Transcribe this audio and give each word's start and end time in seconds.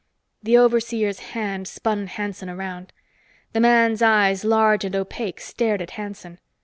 The 0.41 0.57
overseer's 0.57 1.19
hand 1.19 1.67
spun 1.67 2.07
Hanson 2.07 2.49
around. 2.49 2.91
The 3.53 3.59
man's 3.59 4.01
eyes, 4.01 4.43
large 4.43 4.83
and 4.83 4.95
opaque, 4.95 5.39
stared 5.39 5.79
at 5.79 5.91
Hanson. 5.91 6.39